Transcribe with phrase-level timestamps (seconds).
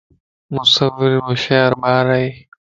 [0.55, 2.27] مصور ھوشيار ٻارائي